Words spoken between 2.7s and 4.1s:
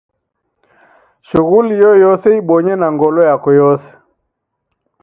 na ngolo yako yose.